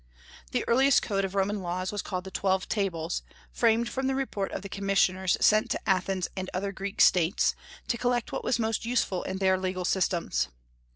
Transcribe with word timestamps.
The 0.49 0.65
earliest 0.67 1.03
code 1.03 1.23
of 1.25 1.35
Roman 1.35 1.61
laws 1.61 1.91
was 1.91 2.01
called 2.01 2.23
the 2.23 2.31
Twelve 2.31 2.67
Tables, 2.67 3.21
framed 3.51 3.87
from 3.87 4.07
the 4.07 4.15
report 4.15 4.51
of 4.51 4.63
the 4.63 4.67
commissioners 4.67 5.37
sent 5.39 5.69
to 5.69 5.79
Athens 5.87 6.27
and 6.35 6.49
other 6.55 6.71
Greek 6.71 6.99
States, 6.99 7.53
to 7.87 7.99
collect 7.99 8.31
what 8.31 8.43
was 8.43 8.57
most 8.57 8.83
useful 8.83 9.21
in 9.21 9.37
their 9.37 9.59
legal 9.59 9.85
systems. 9.85 10.47